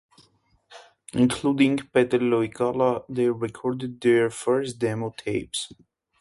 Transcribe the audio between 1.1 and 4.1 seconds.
Including Pete Loikala, they recorded